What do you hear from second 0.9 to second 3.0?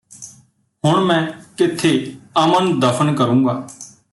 ਮੈਂ ਕਿੱਥੇ ਅਮਨ